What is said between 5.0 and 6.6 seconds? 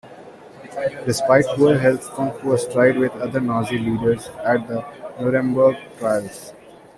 Nuremberg trials.